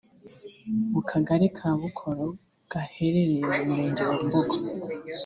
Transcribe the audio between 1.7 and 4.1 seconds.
Bukoro gaherereye mu murenge